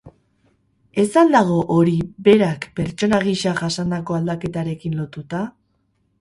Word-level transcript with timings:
Ez 1.01 1.09
al 1.21 1.27
dago 1.35 1.57
hori 1.75 1.93
berak 2.29 2.65
pertsona 2.79 3.19
gisa 3.27 3.53
jasandako 3.61 4.19
aldaketarekin 4.21 4.99
lotuta? 5.03 5.45